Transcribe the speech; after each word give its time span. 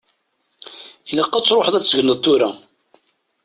Ilaq 1.09 1.31
ad 1.33 1.43
tṛuḥeḍ 1.45 1.75
ad 1.75 1.83
tegneḍ 1.85 2.17
tura. 2.23 2.49